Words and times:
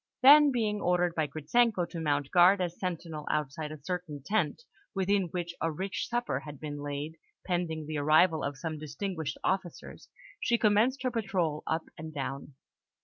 Then, 0.23 0.51
being 0.51 0.81
ordered 0.81 1.13
by 1.13 1.27
Gritzenko 1.27 1.87
to 1.91 1.99
mount 1.99 2.31
guard 2.31 2.59
as 2.59 2.79
sentinel 2.79 3.27
outside 3.29 3.71
a 3.71 3.77
certain 3.77 4.23
tent, 4.25 4.63
within 4.95 5.25
which 5.27 5.53
a 5.61 5.71
rich 5.71 6.07
supper 6.09 6.39
had 6.39 6.59
been 6.59 6.81
laid, 6.81 7.17
pending 7.45 7.85
the 7.85 7.99
arrival 7.99 8.43
of 8.43 8.57
some 8.57 8.79
distinguished 8.79 9.37
officers, 9.43 10.09
she 10.39 10.57
commenced 10.57 11.03
her 11.03 11.11
patrol 11.11 11.61
up 11.67 11.83
and 11.99 12.15
down. 12.15 12.55